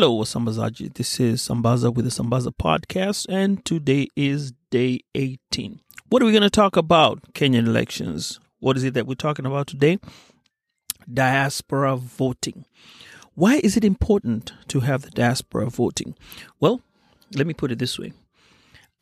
Hello, 0.00 0.20
Sambazaji. 0.22 0.94
This 0.94 1.18
is 1.18 1.42
Sambaza 1.42 1.92
with 1.92 2.04
the 2.04 2.10
Sambaza 2.12 2.54
podcast, 2.54 3.26
and 3.28 3.64
today 3.64 4.06
is 4.14 4.52
day 4.70 5.00
18. 5.16 5.80
What 6.08 6.22
are 6.22 6.24
we 6.24 6.30
going 6.30 6.42
to 6.44 6.50
talk 6.50 6.76
about? 6.76 7.34
Kenyan 7.34 7.66
elections. 7.66 8.38
What 8.60 8.76
is 8.76 8.84
it 8.84 8.94
that 8.94 9.08
we're 9.08 9.16
talking 9.16 9.44
about 9.44 9.66
today? 9.66 9.98
Diaspora 11.12 11.96
voting. 11.96 12.64
Why 13.34 13.60
is 13.64 13.76
it 13.76 13.84
important 13.84 14.52
to 14.68 14.78
have 14.78 15.02
the 15.02 15.10
diaspora 15.10 15.68
voting? 15.68 16.14
Well, 16.60 16.80
let 17.34 17.48
me 17.48 17.52
put 17.52 17.72
it 17.72 17.80
this 17.80 17.98
way. 17.98 18.12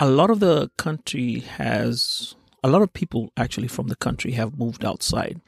A 0.00 0.08
lot 0.08 0.30
of 0.30 0.40
the 0.40 0.70
country 0.78 1.40
has, 1.40 2.36
a 2.64 2.70
lot 2.70 2.80
of 2.80 2.94
people 2.94 3.30
actually 3.36 3.68
from 3.68 3.88
the 3.88 3.96
country 3.96 4.32
have 4.32 4.58
moved 4.58 4.82
outside. 4.82 5.42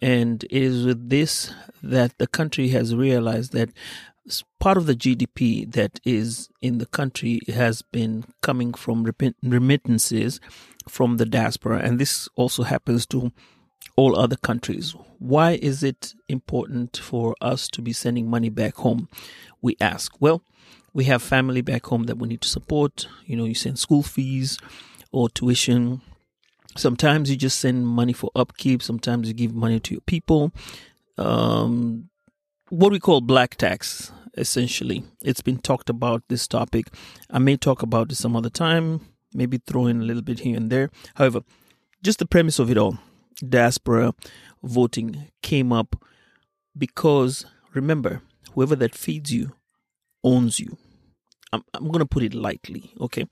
And 0.00 0.44
it 0.44 0.52
is 0.52 0.84
with 0.84 1.10
this 1.10 1.52
that 1.82 2.18
the 2.18 2.26
country 2.28 2.68
has 2.68 2.94
realized 2.94 3.52
that 3.52 3.70
part 4.60 4.76
of 4.76 4.86
the 4.86 4.94
GDP 4.94 5.70
that 5.72 6.00
is 6.04 6.48
in 6.60 6.78
the 6.78 6.86
country 6.86 7.40
has 7.48 7.82
been 7.82 8.24
coming 8.40 8.72
from 8.74 9.04
remittances 9.42 10.40
from 10.88 11.16
the 11.16 11.26
diaspora, 11.26 11.78
and 11.78 11.98
this 11.98 12.28
also 12.36 12.62
happens 12.62 13.06
to 13.06 13.32
all 13.96 14.18
other 14.18 14.36
countries. 14.36 14.94
Why 15.18 15.52
is 15.60 15.82
it 15.82 16.14
important 16.28 16.96
for 16.96 17.34
us 17.40 17.68
to 17.68 17.82
be 17.82 17.92
sending 17.92 18.30
money 18.30 18.48
back 18.48 18.76
home? 18.76 19.08
We 19.60 19.76
ask. 19.80 20.12
Well, 20.20 20.42
we 20.92 21.04
have 21.04 21.22
family 21.22 21.60
back 21.60 21.86
home 21.86 22.04
that 22.04 22.18
we 22.18 22.28
need 22.28 22.40
to 22.42 22.48
support. 22.48 23.06
You 23.26 23.36
know, 23.36 23.44
you 23.44 23.54
send 23.54 23.78
school 23.78 24.02
fees 24.02 24.58
or 25.10 25.28
tuition. 25.28 26.00
Sometimes 26.76 27.30
you 27.30 27.36
just 27.36 27.58
send 27.58 27.86
money 27.86 28.12
for 28.12 28.30
upkeep. 28.34 28.82
Sometimes 28.82 29.28
you 29.28 29.34
give 29.34 29.54
money 29.54 29.80
to 29.80 29.94
your 29.94 30.00
people. 30.02 30.52
Um, 31.18 32.08
what 32.72 32.90
we 32.90 32.98
call 32.98 33.20
black 33.20 33.56
tax, 33.56 34.10
essentially. 34.34 35.04
It's 35.22 35.42
been 35.42 35.58
talked 35.58 35.90
about 35.90 36.22
this 36.28 36.48
topic. 36.48 36.86
I 37.28 37.38
may 37.38 37.58
talk 37.58 37.82
about 37.82 38.10
it 38.10 38.14
some 38.14 38.34
other 38.34 38.48
time, 38.48 39.02
maybe 39.34 39.58
throw 39.58 39.86
in 39.86 40.00
a 40.00 40.04
little 40.04 40.22
bit 40.22 40.40
here 40.40 40.56
and 40.56 40.70
there. 40.70 40.88
However, 41.16 41.42
just 42.02 42.18
the 42.18 42.24
premise 42.24 42.58
of 42.58 42.70
it 42.70 42.78
all, 42.78 42.96
diaspora 43.46 44.14
voting 44.62 45.28
came 45.42 45.70
up 45.70 46.02
because 46.76 47.44
remember, 47.74 48.22
whoever 48.54 48.74
that 48.76 48.94
feeds 48.94 49.30
you 49.30 49.52
owns 50.24 50.58
you. 50.58 50.78
I'm, 51.52 51.62
I'm 51.74 51.88
going 51.88 51.98
to 51.98 52.06
put 52.06 52.22
it 52.22 52.32
lightly, 52.32 52.90
okay? 52.98 53.26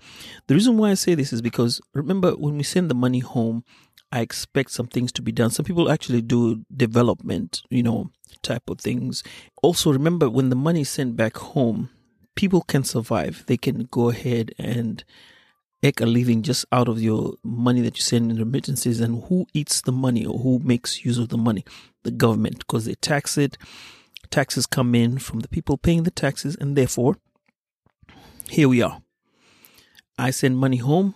The 0.48 0.54
reason 0.54 0.76
why 0.76 0.90
I 0.90 0.94
say 0.94 1.14
this 1.14 1.32
is 1.32 1.40
because 1.40 1.80
remember, 1.94 2.32
when 2.32 2.58
we 2.58 2.62
send 2.62 2.90
the 2.90 2.94
money 2.94 3.20
home, 3.20 3.64
I 4.12 4.20
expect 4.20 4.72
some 4.72 4.88
things 4.88 5.12
to 5.12 5.22
be 5.22 5.32
done. 5.32 5.50
Some 5.50 5.64
people 5.64 5.90
actually 5.90 6.22
do 6.22 6.64
development, 6.74 7.62
you 7.70 7.82
know, 7.82 8.10
type 8.42 8.68
of 8.68 8.80
things. 8.80 9.22
Also, 9.62 9.92
remember 9.92 10.28
when 10.28 10.50
the 10.50 10.56
money 10.56 10.80
is 10.80 10.90
sent 10.90 11.16
back 11.16 11.36
home, 11.36 11.90
people 12.34 12.62
can 12.62 12.82
survive. 12.82 13.44
They 13.46 13.56
can 13.56 13.84
go 13.90 14.08
ahead 14.10 14.52
and 14.58 15.04
make 15.82 16.00
a 16.00 16.06
living 16.06 16.42
just 16.42 16.66
out 16.72 16.88
of 16.88 17.00
your 17.00 17.34
money 17.44 17.80
that 17.82 17.96
you 17.96 18.02
send 18.02 18.30
in 18.30 18.38
remittances. 18.38 19.00
And 19.00 19.24
who 19.24 19.46
eats 19.54 19.80
the 19.80 19.92
money 19.92 20.26
or 20.26 20.38
who 20.40 20.58
makes 20.58 21.04
use 21.04 21.18
of 21.18 21.28
the 21.28 21.38
money? 21.38 21.64
The 22.02 22.10
government, 22.10 22.58
because 22.58 22.86
they 22.86 22.94
tax 22.94 23.38
it. 23.38 23.56
Taxes 24.30 24.66
come 24.66 24.94
in 24.94 25.18
from 25.18 25.40
the 25.40 25.48
people 25.48 25.76
paying 25.76 26.04
the 26.04 26.10
taxes, 26.10 26.56
and 26.60 26.76
therefore, 26.76 27.16
here 28.48 28.68
we 28.68 28.80
are. 28.80 29.02
I 30.18 30.30
send 30.30 30.56
money 30.56 30.76
home. 30.76 31.14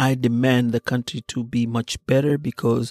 I 0.00 0.14
demand 0.14 0.72
the 0.72 0.80
country 0.80 1.20
to 1.28 1.44
be 1.44 1.66
much 1.66 2.04
better 2.06 2.38
because 2.38 2.90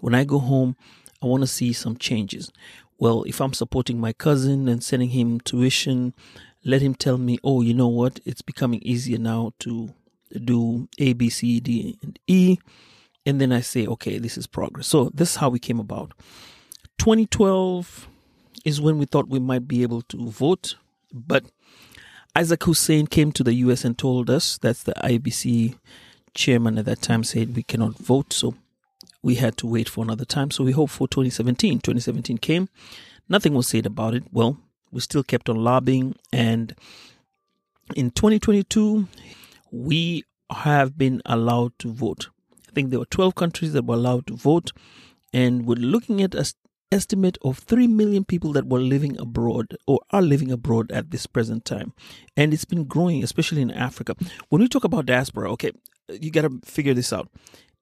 when 0.00 0.14
I 0.14 0.24
go 0.24 0.38
home, 0.38 0.76
I 1.22 1.26
want 1.26 1.42
to 1.42 1.46
see 1.46 1.72
some 1.72 1.96
changes. 1.96 2.52
Well, 2.98 3.22
if 3.22 3.40
I'm 3.40 3.54
supporting 3.54 3.98
my 3.98 4.12
cousin 4.12 4.68
and 4.68 4.84
sending 4.84 5.08
him 5.08 5.40
tuition, 5.40 6.12
let 6.62 6.82
him 6.82 6.94
tell 6.94 7.16
me, 7.16 7.38
oh, 7.42 7.62
you 7.62 7.72
know 7.72 7.88
what? 7.88 8.20
It's 8.26 8.42
becoming 8.42 8.82
easier 8.82 9.16
now 9.16 9.54
to 9.60 9.94
do 10.44 10.86
A, 10.98 11.14
B, 11.14 11.30
C, 11.30 11.60
D, 11.60 11.98
and 12.02 12.18
E. 12.26 12.58
And 13.24 13.40
then 13.40 13.52
I 13.52 13.62
say, 13.62 13.86
okay, 13.86 14.18
this 14.18 14.36
is 14.36 14.46
progress. 14.46 14.86
So 14.86 15.10
this 15.14 15.30
is 15.30 15.36
how 15.36 15.48
we 15.48 15.58
came 15.58 15.80
about. 15.80 16.12
2012 16.98 18.06
is 18.66 18.82
when 18.82 18.98
we 18.98 19.06
thought 19.06 19.28
we 19.28 19.38
might 19.38 19.66
be 19.66 19.82
able 19.82 20.02
to 20.02 20.28
vote, 20.28 20.76
but 21.10 21.46
Isaac 22.36 22.62
Hussein 22.64 23.06
came 23.06 23.32
to 23.32 23.42
the 23.42 23.54
US 23.54 23.82
and 23.82 23.96
told 23.96 24.28
us 24.28 24.58
that's 24.58 24.82
the 24.82 24.92
IEBC 25.02 25.78
chairman 26.34 26.78
at 26.78 26.84
that 26.86 27.02
time 27.02 27.24
said 27.24 27.56
we 27.56 27.62
cannot 27.62 27.98
vote, 27.98 28.32
so 28.32 28.54
we 29.22 29.36
had 29.36 29.56
to 29.58 29.66
wait 29.66 29.88
for 29.88 30.04
another 30.04 30.24
time. 30.24 30.50
So 30.50 30.64
we 30.64 30.72
hope 30.72 30.90
for 30.90 31.08
2017. 31.08 31.80
2017 31.80 32.38
came, 32.38 32.68
nothing 33.28 33.54
was 33.54 33.68
said 33.68 33.86
about 33.86 34.14
it. 34.14 34.24
Well, 34.32 34.58
we 34.90 35.00
still 35.00 35.22
kept 35.22 35.48
on 35.48 35.56
lobbying, 35.56 36.16
and 36.32 36.74
in 37.94 38.10
2022, 38.10 39.06
we 39.70 40.24
have 40.50 40.98
been 40.98 41.22
allowed 41.26 41.78
to 41.78 41.92
vote. 41.92 42.28
I 42.68 42.72
think 42.72 42.90
there 42.90 42.98
were 42.98 43.06
12 43.06 43.34
countries 43.34 43.72
that 43.72 43.84
were 43.84 43.94
allowed 43.94 44.26
to 44.28 44.36
vote, 44.36 44.72
and 45.32 45.66
we're 45.66 45.74
looking 45.74 46.22
at 46.22 46.34
an 46.34 46.44
estimate 46.92 47.38
of 47.44 47.58
3 47.58 47.86
million 47.86 48.24
people 48.24 48.52
that 48.52 48.66
were 48.66 48.80
living 48.80 49.18
abroad 49.20 49.76
or 49.86 50.00
are 50.10 50.22
living 50.22 50.50
abroad 50.50 50.90
at 50.90 51.10
this 51.10 51.26
present 51.26 51.64
time. 51.64 51.92
And 52.36 52.52
it's 52.52 52.64
been 52.64 52.84
growing, 52.84 53.22
especially 53.22 53.62
in 53.62 53.70
Africa. 53.70 54.16
When 54.48 54.60
we 54.60 54.68
talk 54.68 54.84
about 54.84 55.06
diaspora, 55.06 55.50
okay, 55.52 55.72
you 56.20 56.30
got 56.30 56.42
to 56.42 56.60
figure 56.64 56.94
this 56.94 57.12
out. 57.12 57.28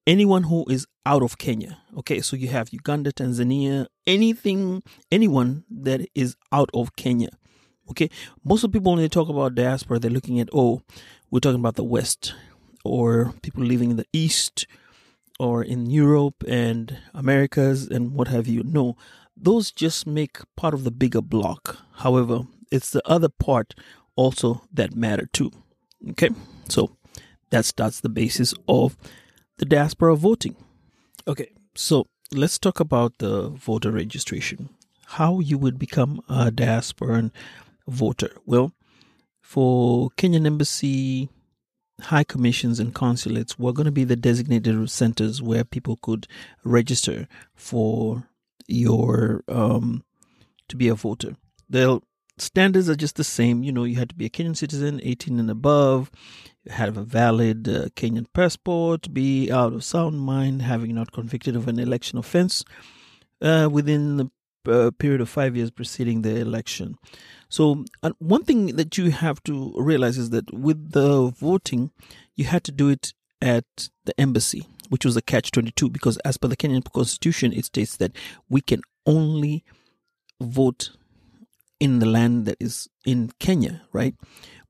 Anyone 0.07 0.45
who 0.45 0.65
is 0.69 0.87
out 1.05 1.23
of 1.23 1.39
Kenya, 1.39 1.79
okay, 1.99 2.21
so 2.21 2.35
you 2.35 2.49
have 2.49 2.73
Uganda, 2.73 3.13
Tanzania, 3.13 3.87
anything, 4.07 4.83
anyone 5.13 5.65
that 5.71 6.09
is 6.15 6.35
out 6.51 6.71
of 6.73 6.97
Kenya, 6.97 7.29
okay. 7.91 8.09
Most 8.43 8.65
of 8.65 8.73
the 8.73 8.79
people 8.79 8.93
when 8.93 9.03
they 9.03 9.09
talk 9.09 9.29
about 9.29 9.55
diaspora, 9.55 9.99
they're 9.99 10.11
looking 10.11 10.41
at 10.41 10.49
oh, 10.53 10.83
we're 11.31 11.41
talking 11.41 11.61
about 11.61 11.77
the 11.77 11.85
West 11.85 12.35
or 12.85 13.35
people 13.43 13.63
living 13.63 13.91
in 13.91 13.97
the 13.97 14.07
East 14.13 14.67
or 15.39 15.63
in 15.63 15.87
Europe 15.91 16.43
and 16.49 16.99
Americas 17.15 17.87
and 17.87 18.13
what 18.13 18.29
have 18.29 18.47
you. 18.47 18.63
No, 18.65 18.97
those 19.37 19.71
just 19.71 20.07
make 20.07 20.39
part 20.57 20.75
of 20.75 20.85
the 20.85 20.91
bigger 20.91 21.21
block. 21.21 21.79
However, 21.97 22.47
it's 22.71 22.91
the 22.91 23.07
other 23.07 23.29
part 23.29 23.75
also 24.17 24.63
that 24.73 24.95
matter 24.95 25.29
too. 25.33 25.51
Okay, 26.11 26.31
so 26.69 26.97
that's 27.51 27.73
that's 27.73 28.01
the 28.01 28.09
basis 28.09 28.55
of 28.69 28.97
the 29.59 29.65
diaspora 29.65 30.17
voting. 30.17 30.57
Okay, 31.27 31.53
so 31.75 32.07
let's 32.33 32.59
talk 32.59 32.81
about 32.81 33.19
the 33.19 33.49
voter 33.49 33.91
registration. 33.91 34.71
How 35.07 35.41
you 35.41 35.59
would 35.59 35.79
become 35.79 36.21
a 36.29 36.51
diasporan 36.51 37.31
voter. 37.87 38.31
Well, 38.45 38.73
for 39.41 40.11
Kenyan 40.19 40.47
Embassy, 40.47 41.31
high 42.01 42.25
commissions, 42.25 42.79
and 42.79 42.95
consulates, 42.95 43.59
we're 43.59 43.73
going 43.73 43.87
to 43.87 43.93
be 43.93 44.05
the 44.05 44.17
designated 44.17 44.91
centers 44.91 45.41
where 45.41 45.65
people 45.65 45.99
could 46.03 46.27
register 46.65 47.27
for 47.55 48.25
your 48.67 49.43
um, 49.49 50.05
to 50.69 50.77
be 50.77 50.89
a 50.89 50.95
voter. 50.95 51.37
They'll 51.69 52.03
standards 52.41 52.89
are 52.89 52.97
just 52.97 53.17
the 53.17 53.25
same. 53.25 53.63
You 53.63 53.73
know, 53.73 53.85
you 53.85 53.97
had 53.97 54.11
to 54.11 54.15
be 54.15 54.27
a 54.27 54.31
Kenyan 54.31 54.57
citizen, 54.57 55.01
18 55.03 55.39
and 55.39 55.51
above, 55.51 56.11
have 56.69 56.97
a 56.97 57.03
valid 57.03 57.69
uh, 57.69 57.89
Kenyan 57.97 58.27
passport, 58.33 59.13
be 59.13 59.51
out 59.51 59.73
of 59.73 59.85
sound 59.85 60.21
mind, 60.21 60.63
having 60.63 60.95
not 60.95 61.13
convicted 61.13 61.57
of 61.57 61.69
an 61.69 61.79
election 61.79 62.19
offense 62.19 62.65
uh, 63.41 63.69
within 63.71 64.17
the 64.17 64.31
uh, 64.67 64.91
period 64.99 65.21
of 65.21 65.29
five 65.29 65.57
years 65.57 65.71
preceding 65.71 66.23
the 66.23 66.37
election. 66.37 66.97
So, 67.49 67.85
one 68.19 68.45
thing 68.45 68.77
that 68.77 68.99
you 68.99 69.11
have 69.11 69.43
to 69.45 69.73
realize 69.77 70.19
is 70.19 70.31
that 70.31 70.53
with 70.53 70.93
the 70.93 71.31
voting, 71.31 71.91
you 72.37 72.45
had 72.45 72.65
to 72.65 72.73
do 72.73 72.89
it 72.89 73.15
at 73.41 73.65
the 74.05 74.19
embassy, 74.21 74.67
which 74.91 75.05
was 75.05 75.17
a 75.17 75.23
catch 75.23 75.51
22, 75.53 75.89
because 75.89 76.19
as 76.19 76.37
per 76.37 76.49
the 76.49 76.57
Kenyan 76.57 76.85
constitution, 76.93 77.53
it 77.53 77.65
states 77.65 77.97
that 77.97 78.13
we 78.51 78.61
can 78.61 78.83
only 79.07 79.65
vote 80.41 80.91
in 81.81 81.99
the 81.99 82.07
land 82.07 82.47
that 82.47 82.57
is 82.61 82.89
in 83.05 83.31
Kenya, 83.39 83.83
right? 83.93 84.15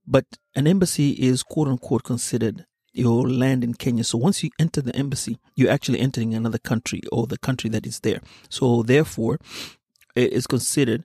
But 0.06 0.24
an 0.54 0.66
embassy 0.66 1.10
is 1.10 1.42
quote 1.42 1.68
unquote 1.68 2.04
considered 2.04 2.66
your 2.92 3.28
land 3.28 3.62
in 3.62 3.74
Kenya. 3.74 4.04
So 4.04 4.18
once 4.18 4.42
you 4.42 4.50
enter 4.58 4.80
the 4.80 4.94
embassy, 4.96 5.38
you're 5.54 5.70
actually 5.70 6.00
entering 6.00 6.34
another 6.34 6.58
country 6.58 7.02
or 7.12 7.26
the 7.26 7.38
country 7.38 7.70
that 7.70 7.86
is 7.86 8.00
there. 8.00 8.20
So 8.48 8.82
therefore, 8.82 9.38
it 10.14 10.32
is 10.32 10.46
considered 10.46 11.04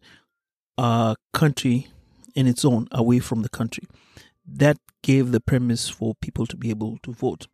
a 0.77 1.15
country 1.33 1.87
in 2.35 2.47
its 2.47 2.65
own 2.65 2.87
away 2.91 3.19
from 3.19 3.43
the 3.43 3.49
country. 3.49 3.83
That 4.45 4.77
gave 5.01 5.31
the 5.31 5.39
premise 5.39 5.87
for 5.89 6.15
people 6.15 6.45
to 6.47 6.57
be 6.57 6.69
able 6.69 6.97
to 7.03 7.13
vote. 7.13 7.47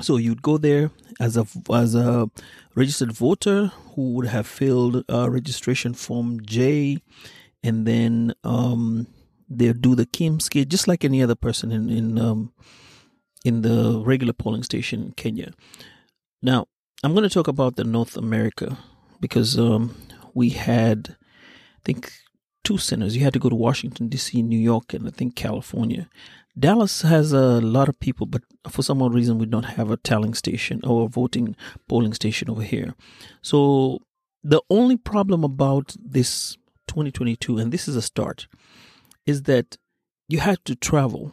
So 0.00 0.16
you'd 0.16 0.42
go 0.42 0.56
there 0.56 0.90
as 1.20 1.36
a 1.36 1.46
as 1.70 1.94
a 1.94 2.30
registered 2.74 3.12
voter 3.12 3.66
who 3.94 4.14
would 4.14 4.26
have 4.26 4.46
filled 4.46 5.04
a 5.08 5.30
registration 5.30 5.92
form 5.92 6.40
J, 6.44 7.02
and 7.62 7.86
then 7.86 8.34
um, 8.44 9.06
they 9.48 9.72
do 9.72 9.94
the 9.94 10.06
KIEMS 10.06 10.50
kit 10.50 10.68
just 10.68 10.88
like 10.88 11.04
any 11.04 11.22
other 11.22 11.34
person 11.34 11.72
in 11.72 11.90
in 11.90 12.18
um, 12.18 12.52
in 13.44 13.62
the 13.62 14.02
regular 14.04 14.32
polling 14.32 14.62
station 14.62 15.02
in 15.02 15.12
Kenya. 15.12 15.52
Now 16.42 16.66
I'm 17.04 17.14
going 17.14 17.28
to 17.28 17.34
talk 17.34 17.48
about 17.48 17.76
the 17.76 17.84
North 17.84 18.16
America 18.16 18.78
because 19.20 19.58
um, 19.58 19.96
we 20.34 20.50
had, 20.50 21.16
I 21.18 21.80
think, 21.84 22.12
two 22.64 22.78
centers. 22.78 23.16
You 23.16 23.24
had 23.24 23.32
to 23.32 23.40
go 23.40 23.48
to 23.48 23.56
Washington 23.56 24.08
D.C., 24.08 24.40
New 24.42 24.58
York, 24.58 24.94
and 24.94 25.08
I 25.08 25.10
think 25.10 25.34
California. 25.34 26.08
Dallas 26.56 27.02
has 27.02 27.32
a 27.32 27.60
lot 27.60 27.88
of 27.88 27.98
people, 27.98 28.26
but 28.26 28.42
for 28.68 28.82
some 28.82 29.02
odd 29.02 29.14
reason, 29.14 29.38
we 29.38 29.46
don't 29.46 29.64
have 29.64 29.90
a 29.90 29.96
tallying 29.96 30.34
station 30.34 30.80
or 30.84 31.06
a 31.06 31.08
voting 31.08 31.56
polling 31.88 32.12
station 32.12 32.50
over 32.50 32.62
here. 32.62 32.94
So 33.40 34.00
the 34.44 34.62
only 34.68 34.96
problem 34.96 35.44
about 35.44 35.96
this 35.98 36.56
2022, 36.92 37.56
and 37.56 37.72
this 37.72 37.88
is 37.88 37.96
a 37.96 38.02
start, 38.02 38.46
is 39.24 39.44
that 39.44 39.78
you 40.28 40.40
had 40.40 40.62
to 40.66 40.76
travel. 40.76 41.32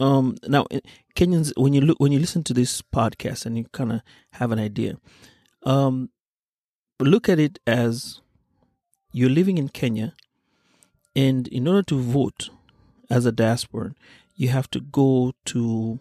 Um, 0.00 0.36
now, 0.48 0.66
Kenyans, 1.14 1.52
when 1.58 1.74
you 1.74 1.82
look, 1.82 2.00
when 2.00 2.10
you 2.10 2.18
listen 2.18 2.42
to 2.44 2.54
this 2.54 2.80
podcast, 2.80 3.44
and 3.44 3.58
you 3.58 3.66
kind 3.72 3.92
of 3.92 4.00
have 4.32 4.50
an 4.50 4.58
idea, 4.58 4.96
um, 5.64 6.08
look 6.98 7.28
at 7.28 7.38
it 7.38 7.58
as 7.66 8.22
you're 9.12 9.28
living 9.28 9.58
in 9.58 9.68
Kenya, 9.68 10.14
and 11.14 11.48
in 11.48 11.68
order 11.68 11.82
to 11.82 12.00
vote 12.00 12.48
as 13.10 13.26
a 13.26 13.32
diaspora, 13.32 13.94
you 14.36 14.48
have 14.48 14.70
to 14.70 14.80
go 14.80 15.32
to 15.44 16.00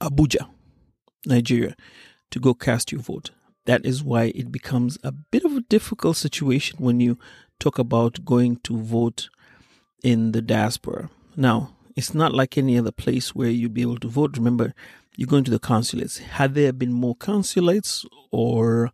Abuja, 0.00 0.48
Nigeria, 1.26 1.76
to 2.30 2.40
go 2.40 2.54
cast 2.54 2.90
your 2.90 3.02
vote. 3.02 3.32
That 3.68 3.84
is 3.84 4.02
why 4.02 4.32
it 4.34 4.50
becomes 4.50 4.96
a 5.04 5.12
bit 5.12 5.44
of 5.44 5.52
a 5.52 5.60
difficult 5.60 6.16
situation 6.16 6.78
when 6.78 7.00
you 7.00 7.18
talk 7.58 7.78
about 7.78 8.24
going 8.24 8.56
to 8.64 8.78
vote 8.78 9.28
in 10.02 10.32
the 10.32 10.40
diaspora. 10.40 11.10
Now, 11.36 11.76
it's 11.94 12.14
not 12.14 12.32
like 12.32 12.56
any 12.56 12.78
other 12.78 12.90
place 12.90 13.34
where 13.34 13.50
you'd 13.50 13.74
be 13.74 13.82
able 13.82 13.98
to 13.98 14.08
vote. 14.08 14.38
Remember, 14.38 14.72
you're 15.18 15.28
going 15.28 15.44
to 15.44 15.50
the 15.50 15.58
consulates. 15.58 16.16
Had 16.16 16.54
there 16.54 16.72
been 16.72 16.94
more 16.94 17.14
consulates 17.14 18.06
or 18.30 18.90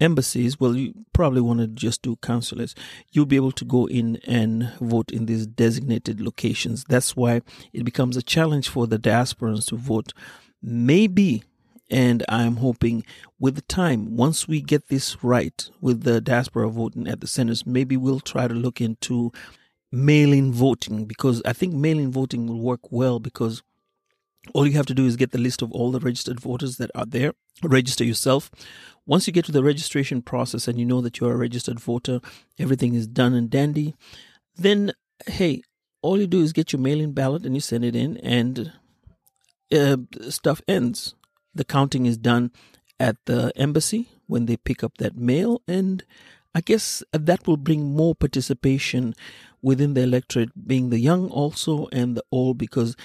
embassies, 0.00 0.58
well, 0.58 0.74
you 0.74 0.94
probably 1.12 1.42
want 1.42 1.60
to 1.60 1.66
just 1.66 2.00
do 2.00 2.16
consulates. 2.16 2.74
You'll 3.12 3.26
be 3.26 3.36
able 3.36 3.52
to 3.52 3.64
go 3.66 3.84
in 3.88 4.20
and 4.26 4.72
vote 4.80 5.10
in 5.10 5.26
these 5.26 5.46
designated 5.46 6.22
locations. 6.22 6.84
That's 6.84 7.14
why 7.14 7.42
it 7.74 7.84
becomes 7.84 8.16
a 8.16 8.22
challenge 8.22 8.70
for 8.70 8.86
the 8.86 8.98
diasporans 8.98 9.66
to 9.66 9.76
vote. 9.76 10.14
Maybe, 10.62 11.44
and 11.90 12.24
I'm 12.28 12.56
hoping 12.56 13.04
with 13.38 13.66
time, 13.68 14.16
once 14.16 14.48
we 14.48 14.60
get 14.60 14.88
this 14.88 15.22
right 15.22 15.68
with 15.80 16.02
the 16.02 16.20
diaspora 16.20 16.68
voting 16.70 17.06
at 17.08 17.20
the 17.20 17.26
centers, 17.26 17.66
maybe 17.66 17.96
we'll 17.96 18.20
try 18.20 18.48
to 18.48 18.54
look 18.54 18.80
into 18.80 19.32
mail 19.92 20.32
in 20.32 20.52
voting 20.52 21.04
because 21.04 21.42
I 21.44 21.52
think 21.52 21.74
mail 21.74 21.98
in 21.98 22.10
voting 22.10 22.46
will 22.46 22.60
work 22.60 22.90
well 22.90 23.20
because 23.20 23.62
all 24.52 24.66
you 24.66 24.72
have 24.74 24.86
to 24.86 24.94
do 24.94 25.06
is 25.06 25.16
get 25.16 25.30
the 25.30 25.38
list 25.38 25.62
of 25.62 25.72
all 25.72 25.90
the 25.90 26.00
registered 26.00 26.40
voters 26.40 26.76
that 26.76 26.90
are 26.94 27.06
there, 27.06 27.32
register 27.62 28.04
yourself. 28.04 28.50
Once 29.06 29.26
you 29.26 29.32
get 29.32 29.44
to 29.44 29.52
the 29.52 29.62
registration 29.62 30.22
process 30.22 30.66
and 30.66 30.78
you 30.78 30.84
know 30.84 31.00
that 31.00 31.20
you're 31.20 31.32
a 31.32 31.36
registered 31.36 31.78
voter, 31.78 32.20
everything 32.58 32.94
is 32.94 33.06
done 33.06 33.34
and 33.34 33.50
dandy, 33.50 33.94
then 34.56 34.92
hey, 35.26 35.62
all 36.02 36.18
you 36.18 36.26
do 36.26 36.40
is 36.40 36.52
get 36.52 36.72
your 36.72 36.80
mail 36.80 37.00
in 37.00 37.12
ballot 37.12 37.44
and 37.44 37.54
you 37.54 37.60
send 37.60 37.84
it 37.84 37.96
in, 37.96 38.16
and 38.18 38.72
uh, 39.72 39.96
stuff 40.28 40.60
ends. 40.68 41.14
The 41.54 41.64
counting 41.64 42.06
is 42.06 42.16
done 42.16 42.50
at 42.98 43.16
the 43.26 43.52
embassy 43.56 44.08
when 44.26 44.46
they 44.46 44.56
pick 44.56 44.82
up 44.82 44.98
that 44.98 45.16
mail, 45.16 45.62
and 45.68 46.04
I 46.54 46.60
guess 46.60 47.02
that 47.12 47.46
will 47.46 47.56
bring 47.56 47.94
more 47.94 48.14
participation 48.14 49.14
within 49.60 49.94
the 49.94 50.02
electorate, 50.02 50.66
being 50.66 50.90
the 50.90 51.00
young 51.00 51.28
also 51.30 51.88
and 51.92 52.16
the 52.16 52.24
old, 52.30 52.58
because 52.58 52.96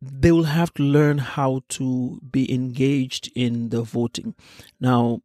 they 0.00 0.32
will 0.32 0.44
have 0.44 0.74
to 0.74 0.82
learn 0.82 1.18
how 1.18 1.62
to 1.70 2.20
be 2.30 2.52
engaged 2.52 3.30
in 3.34 3.68
the 3.70 3.82
voting. 3.82 4.34
Now, 4.80 5.20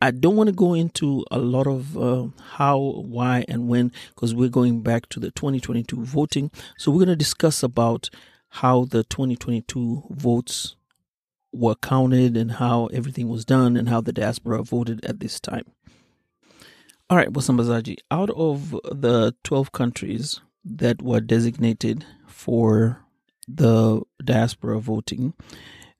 I 0.00 0.10
don't 0.10 0.36
want 0.36 0.48
to 0.48 0.54
go 0.54 0.74
into 0.74 1.24
a 1.30 1.38
lot 1.38 1.66
of 1.66 1.96
uh, 1.96 2.26
how, 2.54 2.78
why, 2.78 3.44
and 3.48 3.68
when 3.68 3.92
because 4.08 4.34
we're 4.34 4.48
going 4.48 4.82
back 4.82 5.08
to 5.10 5.20
the 5.20 5.30
2022 5.30 6.04
voting. 6.04 6.50
So 6.76 6.90
we're 6.90 6.98
going 6.98 7.08
to 7.08 7.16
discuss 7.16 7.62
about 7.62 8.10
how 8.48 8.84
the 8.84 9.04
2022 9.04 10.02
votes 10.10 10.74
were 11.52 11.74
counted 11.74 12.36
and 12.36 12.52
how 12.52 12.86
everything 12.86 13.28
was 13.28 13.44
done 13.44 13.76
and 13.76 13.88
how 13.88 14.00
the 14.00 14.12
diaspora 14.12 14.62
voted 14.62 15.04
at 15.04 15.20
this 15.20 15.38
time. 15.38 15.64
All 17.10 17.16
right, 17.16 17.32
Wasambazaji, 17.32 17.98
out 18.10 18.30
of 18.30 18.70
the 18.90 19.34
12 19.44 19.72
countries 19.72 20.40
that 20.64 21.02
were 21.02 21.20
designated 21.20 22.06
for 22.26 23.02
the 23.46 24.02
diaspora 24.24 24.80
voting. 24.80 25.34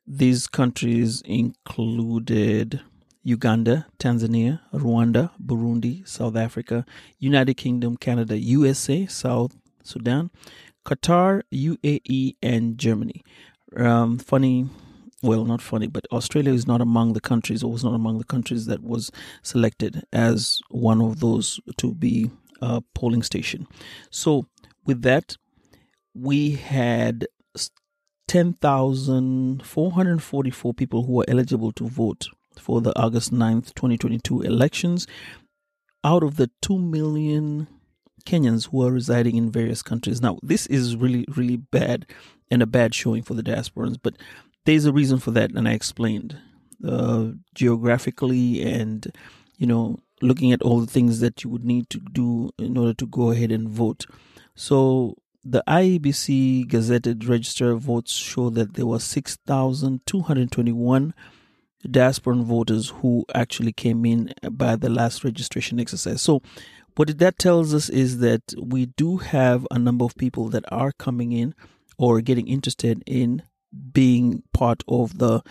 These 0.06 0.46
countries 0.46 1.22
included 1.24 2.80
Uganda, 3.22 3.86
Tanzania, 3.98 4.60
Rwanda, 4.72 5.30
Burundi, 5.44 6.06
South 6.08 6.36
Africa, 6.36 6.84
United 7.18 7.54
Kingdom, 7.54 7.96
Canada, 7.96 8.36
USA, 8.38 9.06
South 9.06 9.56
Sudan, 9.84 10.30
Qatar, 10.84 11.42
UAE, 11.52 12.36
and 12.42 12.78
Germany. 12.78 13.22
Um, 13.76 14.18
funny, 14.18 14.68
well, 15.22 15.44
not 15.44 15.62
funny, 15.62 15.86
but 15.86 16.06
Australia 16.12 16.52
is 16.52 16.66
not 16.66 16.80
among 16.80 17.12
the 17.12 17.20
countries, 17.20 17.62
or 17.62 17.70
was 17.70 17.84
not 17.84 17.94
among 17.94 18.18
the 18.18 18.24
countries 18.24 18.66
that 18.66 18.82
was 18.82 19.12
selected 19.42 20.02
as 20.12 20.58
one 20.70 21.00
of 21.00 21.20
those 21.20 21.60
to 21.78 21.94
be 21.94 22.32
a 22.60 22.82
polling 22.94 23.22
station. 23.22 23.68
So, 24.10 24.46
with 24.84 25.02
that, 25.02 25.36
we 26.14 26.52
had 26.52 27.26
10,444 28.28 30.74
people 30.74 31.04
who 31.04 31.12
were 31.12 31.24
eligible 31.28 31.72
to 31.72 31.86
vote 31.86 32.28
for 32.58 32.80
the 32.80 32.98
August 32.98 33.32
9th, 33.32 33.74
2022 33.74 34.42
elections 34.42 35.06
out 36.04 36.22
of 36.22 36.36
the 36.36 36.50
2 36.62 36.78
million 36.78 37.66
Kenyans 38.24 38.70
who 38.70 38.86
are 38.86 38.90
residing 38.90 39.36
in 39.36 39.50
various 39.50 39.82
countries. 39.82 40.20
Now, 40.20 40.38
this 40.42 40.66
is 40.66 40.96
really, 40.96 41.24
really 41.28 41.56
bad 41.56 42.06
and 42.50 42.62
a 42.62 42.66
bad 42.66 42.94
showing 42.94 43.22
for 43.22 43.34
the 43.34 43.42
diasporans, 43.42 43.98
but 44.02 44.16
there's 44.64 44.86
a 44.86 44.92
reason 44.92 45.18
for 45.18 45.32
that, 45.32 45.50
and 45.52 45.68
I 45.68 45.72
explained 45.72 46.38
uh, 46.86 47.32
geographically 47.54 48.62
and, 48.62 49.12
you 49.56 49.66
know, 49.66 49.98
looking 50.20 50.52
at 50.52 50.62
all 50.62 50.80
the 50.80 50.86
things 50.86 51.20
that 51.20 51.44
you 51.44 51.50
would 51.50 51.64
need 51.64 51.88
to 51.90 51.98
do 51.98 52.50
in 52.58 52.76
order 52.76 52.94
to 52.94 53.06
go 53.06 53.30
ahead 53.30 53.52
and 53.52 53.68
vote. 53.68 54.06
So, 54.54 55.16
the 55.44 55.64
IEBC 55.66 56.68
gazetted 56.68 57.28
register 57.28 57.74
votes 57.74 58.12
show 58.12 58.48
that 58.50 58.74
there 58.74 58.86
were 58.86 59.00
6,221 59.00 61.14
diasporan 61.88 62.44
voters 62.44 62.90
who 62.90 63.24
actually 63.34 63.72
came 63.72 64.06
in 64.06 64.32
by 64.52 64.76
the 64.76 64.88
last 64.88 65.24
registration 65.24 65.80
exercise. 65.80 66.22
So, 66.22 66.42
what 66.94 67.18
that 67.18 67.38
tells 67.38 67.74
us 67.74 67.88
is 67.88 68.18
that 68.18 68.42
we 68.60 68.86
do 68.86 69.16
have 69.16 69.66
a 69.70 69.78
number 69.78 70.04
of 70.04 70.14
people 70.16 70.48
that 70.50 70.64
are 70.70 70.92
coming 70.92 71.32
in 71.32 71.54
or 71.98 72.20
getting 72.20 72.46
interested 72.46 73.02
in 73.06 73.42
being 73.92 74.42
part 74.52 74.82
of 74.88 75.18
the 75.18 75.42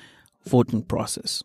voting 0.46 0.84
process. 0.84 1.44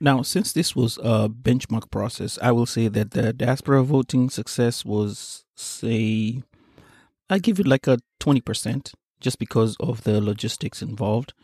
Now, 0.00 0.22
since 0.22 0.52
this 0.52 0.74
was 0.74 0.98
a 0.98 1.28
benchmark 1.28 1.90
process, 1.90 2.38
I 2.42 2.50
will 2.50 2.66
say 2.66 2.88
that 2.88 3.12
the 3.12 3.32
diaspora 3.32 3.84
voting 3.84 4.30
success 4.30 4.84
was, 4.84 5.44
say, 5.54 6.42
I 7.30 7.38
give 7.38 7.60
it 7.60 7.68
like 7.68 7.86
a 7.86 7.98
20% 8.20 8.94
just 9.20 9.38
because 9.38 9.76
of 9.78 10.02
the 10.02 10.20
logistics 10.20 10.82
involved. 10.82 11.34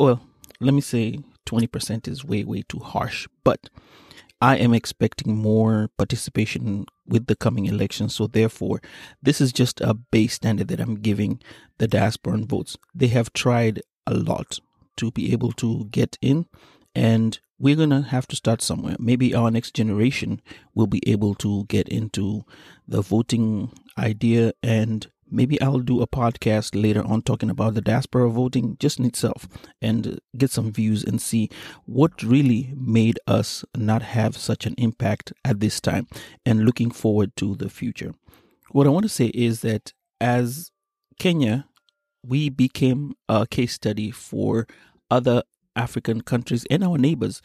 Well, 0.00 0.20
let 0.60 0.74
me 0.74 0.80
say 0.80 1.20
20% 1.46 2.08
is 2.08 2.24
way, 2.24 2.42
way 2.42 2.64
too 2.68 2.80
harsh, 2.80 3.28
but 3.44 3.70
I 4.40 4.56
am 4.56 4.74
expecting 4.74 5.36
more 5.36 5.88
participation 5.96 6.86
with 7.06 7.26
the 7.26 7.36
coming 7.36 7.66
election. 7.66 8.08
So, 8.08 8.26
therefore, 8.26 8.80
this 9.22 9.40
is 9.40 9.52
just 9.52 9.80
a 9.80 9.94
base 9.94 10.34
standard 10.34 10.68
that 10.68 10.80
I'm 10.80 10.96
giving 10.96 11.40
the 11.78 11.88
diasporan 11.88 12.46
votes. 12.46 12.76
They 12.94 13.08
have 13.08 13.32
tried 13.32 13.82
a 14.08 14.14
lot 14.14 14.58
to 14.96 15.10
be 15.12 15.32
able 15.32 15.52
to 15.52 15.86
get 15.90 16.18
in, 16.20 16.46
and 16.94 17.38
we're 17.58 17.76
going 17.76 17.90
to 17.90 18.02
have 18.02 18.26
to 18.28 18.36
start 18.36 18.62
somewhere. 18.62 18.96
Maybe 18.98 19.34
our 19.34 19.50
next 19.50 19.74
generation 19.74 20.40
will 20.74 20.86
be 20.86 21.02
able 21.08 21.34
to 21.36 21.64
get 21.64 21.88
into 21.88 22.44
the 22.86 23.02
voting 23.02 23.72
idea 23.98 24.52
and 24.62 25.10
maybe 25.30 25.60
I'll 25.60 25.80
do 25.80 26.00
a 26.00 26.06
podcast 26.06 26.80
later 26.80 27.04
on 27.04 27.22
talking 27.22 27.50
about 27.50 27.74
the 27.74 27.80
diaspora 27.80 28.30
voting 28.30 28.76
just 28.80 28.98
in 28.98 29.04
itself 29.04 29.46
and 29.82 30.20
get 30.36 30.50
some 30.50 30.72
views 30.72 31.04
and 31.04 31.20
see 31.20 31.50
what 31.84 32.22
really 32.22 32.72
made 32.76 33.18
us 33.26 33.64
not 33.76 34.02
have 34.02 34.36
such 34.36 34.66
an 34.66 34.74
impact 34.78 35.32
at 35.44 35.60
this 35.60 35.80
time 35.80 36.06
and 36.46 36.64
looking 36.64 36.90
forward 36.90 37.36
to 37.36 37.56
the 37.56 37.68
future. 37.68 38.14
What 38.70 38.86
I 38.86 38.90
want 38.90 39.04
to 39.04 39.10
say 39.10 39.26
is 39.26 39.60
that 39.62 39.92
as 40.20 40.70
Kenya, 41.18 41.67
we 42.26 42.48
became 42.48 43.14
a 43.28 43.46
case 43.46 43.74
study 43.74 44.10
for 44.10 44.66
other 45.10 45.42
African 45.76 46.20
countries 46.20 46.66
and 46.70 46.82
our 46.82 46.98
neighbors 46.98 47.40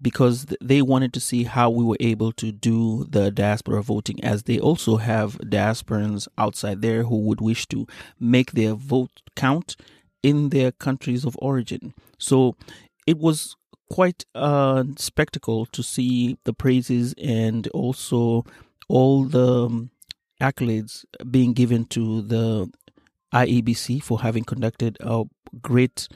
because 0.00 0.46
they 0.60 0.82
wanted 0.82 1.12
to 1.14 1.20
see 1.20 1.44
how 1.44 1.70
we 1.70 1.84
were 1.84 1.96
able 2.00 2.32
to 2.32 2.52
do 2.52 3.06
the 3.08 3.30
diaspora 3.30 3.82
voting, 3.82 4.22
as 4.22 4.42
they 4.42 4.58
also 4.58 4.96
have 4.96 5.38
diasporans 5.38 6.28
outside 6.36 6.82
there 6.82 7.04
who 7.04 7.20
would 7.20 7.40
wish 7.40 7.66
to 7.66 7.86
make 8.20 8.52
their 8.52 8.74
vote 8.74 9.22
count 9.34 9.76
in 10.22 10.50
their 10.50 10.72
countries 10.72 11.24
of 11.24 11.38
origin. 11.40 11.94
So 12.18 12.56
it 13.06 13.18
was 13.18 13.56
quite 13.90 14.24
a 14.34 14.86
spectacle 14.96 15.66
to 15.66 15.82
see 15.82 16.38
the 16.44 16.52
praises 16.52 17.14
and 17.22 17.66
also 17.68 18.44
all 18.88 19.24
the 19.24 19.66
um, 19.66 19.90
accolades 20.40 21.04
being 21.30 21.52
given 21.52 21.84
to 21.86 22.22
the 22.22 22.70
IEBC 23.34 24.02
for 24.02 24.20
having 24.20 24.44
conducted 24.44 24.96
a 25.00 25.24
great 25.60 26.08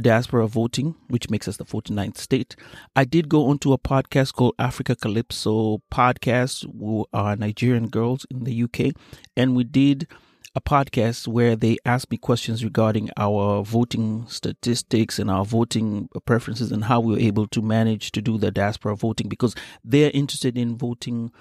diaspora 0.00 0.48
voting, 0.48 0.96
which 1.08 1.30
makes 1.30 1.46
us 1.46 1.56
the 1.56 1.64
49th 1.64 2.18
state. 2.18 2.56
I 2.96 3.04
did 3.04 3.28
go 3.28 3.46
onto 3.46 3.72
a 3.72 3.78
podcast 3.78 4.34
called 4.34 4.54
Africa 4.58 4.96
Calypso 4.96 5.82
Podcast, 5.92 6.64
who 6.78 7.06
are 7.12 7.36
Nigerian 7.36 7.88
girls 7.88 8.26
in 8.30 8.44
the 8.44 8.64
UK, 8.64 8.92
and 9.36 9.54
we 9.54 9.64
did 9.64 10.08
a 10.56 10.60
podcast 10.60 11.26
where 11.26 11.56
they 11.56 11.76
asked 11.84 12.10
me 12.10 12.16
questions 12.16 12.62
regarding 12.64 13.10
our 13.16 13.64
voting 13.64 14.24
statistics 14.28 15.18
and 15.18 15.28
our 15.28 15.44
voting 15.44 16.08
preferences 16.26 16.70
and 16.70 16.84
how 16.84 17.00
we 17.00 17.14
were 17.14 17.18
able 17.18 17.48
to 17.48 17.60
manage 17.60 18.12
to 18.12 18.22
do 18.22 18.38
the 18.38 18.52
diaspora 18.52 18.94
voting 18.94 19.28
because 19.28 19.54
they're 19.82 20.12
interested 20.14 20.56
in 20.56 20.76
voting 20.78 21.32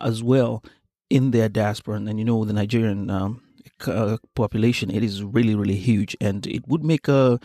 as 0.00 0.22
well 0.22 0.62
in 1.08 1.32
their 1.32 1.48
diaspora. 1.48 1.96
And, 1.96 2.18
you 2.18 2.24
know, 2.24 2.44
the 2.44 2.52
Nigerian 2.52 3.10
um, 3.10 3.42
uh, 3.88 4.18
population, 4.34 4.90
it 4.90 5.02
is 5.02 5.22
really, 5.22 5.54
really 5.54 5.76
huge. 5.76 6.16
And 6.20 6.46
it 6.46 6.66
would 6.68 6.84
make 6.84 7.08
a 7.08 7.38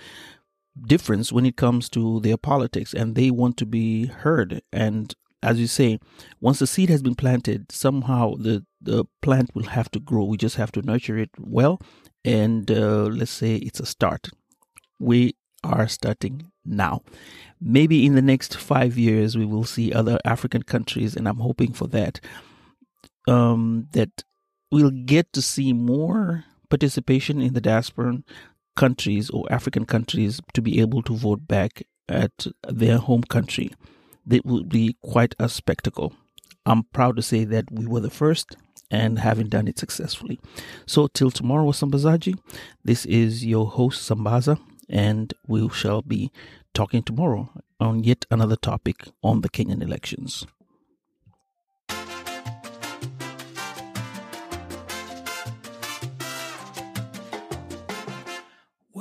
difference 0.82 1.32
when 1.32 1.46
it 1.46 1.56
comes 1.56 1.90
to 1.90 2.20
their 2.20 2.38
politics 2.38 2.94
and 2.94 3.16
they 3.16 3.32
want 3.32 3.58
to 3.58 3.66
be 3.66 4.08
heard. 4.08 4.62
And 4.74 5.14
as 5.42 5.60
you 5.60 5.68
say 5.68 6.00
once 6.42 6.60
the 6.60 6.68
seed 6.68 6.90
has 6.90 7.04
been 7.04 7.16
planted 7.16 7.72
somehow 7.72 8.34
the 8.36 8.66
the 8.82 9.06
plant 9.22 9.52
will 9.56 9.64
have 9.64 9.90
to 9.92 10.00
grow. 10.00 10.26
We 10.26 10.38
just 10.38 10.58
have 10.58 10.72
to 10.74 10.82
nurture 10.82 11.18
it 11.18 11.30
well 11.40 11.80
and 12.24 12.70
uh, 12.70 13.06
let's 13.06 13.32
say 13.32 13.56
it's 13.56 13.80
a 13.80 13.86
start. 13.86 14.30
We 15.00 15.36
are 15.64 15.88
starting 15.88 16.52
now. 16.66 17.02
Maybe 17.62 18.06
in 18.06 18.16
the 18.16 18.22
next 18.22 18.58
5 18.58 18.98
years 18.98 19.38
we 19.38 19.46
will 19.46 19.64
see 19.64 19.94
other 19.94 20.20
african 20.26 20.64
countries 20.64 21.16
and 21.16 21.28
i'm 21.28 21.40
hoping 21.40 21.74
for 21.74 21.88
that 21.88 22.20
um, 23.28 23.88
that 23.92 24.24
we'll 24.72 24.92
get 24.92 25.32
to 25.34 25.42
see 25.42 25.74
more 25.74 26.44
participation 26.70 27.42
in 27.42 27.54
the 27.54 27.62
diaspora 27.62 28.24
countries 28.76 29.30
or 29.30 29.52
African 29.52 29.86
countries 29.86 30.42
to 30.54 30.62
be 30.62 30.80
able 30.82 31.02
to 31.04 31.16
vote 31.16 31.48
back 31.48 31.84
at 32.10 32.48
their 32.68 32.98
home 32.98 33.24
country. 33.24 33.72
That 34.26 34.46
would 34.46 34.70
be 34.70 34.98
quite 35.02 35.36
a 35.40 35.48
spectacle. 35.48 36.14
I'm 36.66 36.84
proud 36.84 37.16
to 37.18 37.22
say 37.22 37.46
that 37.46 37.72
we 37.72 37.86
were 37.86 38.00
the 38.00 38.10
first 38.10 38.58
and 38.90 39.20
having 39.20 39.50
done 39.50 39.68
it 39.68 39.78
successfully. 39.78 40.40
So, 40.86 41.08
till 41.08 41.32
tomorrow, 41.32 41.72
Sambazaji, 41.72 42.38
this 42.84 43.06
is 43.06 43.46
your 43.46 43.68
host, 43.68 44.10
Sambaza, 44.10 44.60
and 44.90 45.34
we 45.48 45.70
shall 45.70 46.02
be 46.02 46.32
talking 46.74 47.04
tomorrow 47.04 47.50
on 47.80 48.04
yet 48.04 48.26
another 48.32 48.56
topic 48.56 49.08
on 49.24 49.42
the 49.42 49.50
Kenyan 49.50 49.82
elections. 49.82 50.46